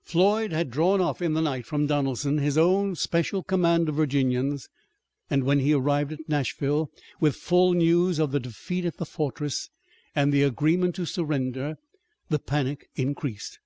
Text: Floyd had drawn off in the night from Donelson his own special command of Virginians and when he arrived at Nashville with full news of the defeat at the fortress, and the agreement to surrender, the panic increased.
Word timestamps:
Floyd 0.00 0.52
had 0.52 0.70
drawn 0.70 1.02
off 1.02 1.20
in 1.20 1.34
the 1.34 1.42
night 1.42 1.66
from 1.66 1.86
Donelson 1.86 2.38
his 2.38 2.56
own 2.56 2.94
special 2.94 3.42
command 3.42 3.90
of 3.90 3.94
Virginians 3.96 4.70
and 5.28 5.44
when 5.44 5.58
he 5.58 5.74
arrived 5.74 6.12
at 6.12 6.26
Nashville 6.26 6.90
with 7.20 7.36
full 7.36 7.74
news 7.74 8.18
of 8.18 8.32
the 8.32 8.40
defeat 8.40 8.86
at 8.86 8.96
the 8.96 9.04
fortress, 9.04 9.68
and 10.14 10.32
the 10.32 10.44
agreement 10.44 10.94
to 10.94 11.04
surrender, 11.04 11.76
the 12.30 12.38
panic 12.38 12.88
increased. 12.96 13.58